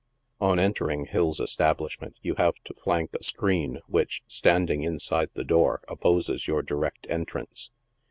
On 0.39 0.57
entering 0.57 1.05
Hill's 1.05 1.39
establishment 1.39 2.15
you 2.23 2.33
have 2.39 2.55
to 2.65 2.73
flank 2.73 3.11
a 3.13 3.23
screen, 3.23 3.81
which, 3.85 4.23
standing 4.25 4.81
inside 4.81 5.29
the 5.35 5.43
door, 5.43 5.81
opposes 5.87 6.47
your 6.47 6.63
direct 6.63 7.05
entrance. 7.07 7.69